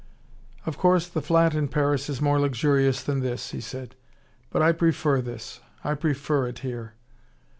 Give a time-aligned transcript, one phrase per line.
[0.65, 3.93] "Of course the flat in Paris is more luxurious than this," he said.
[4.49, 5.59] "But I prefer this.
[5.83, 6.95] I prefer it here."